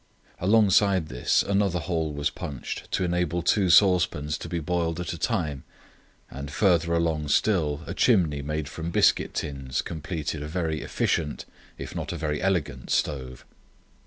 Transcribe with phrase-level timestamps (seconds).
[0.39, 5.17] Alongside this another hole was punched to enable two saucepans to be boiled at a
[5.19, 5.63] time;
[6.31, 11.45] and farther along still a chimney made from biscuit tins completed a very efficient,
[11.77, 13.45] if not a very elegant, stove.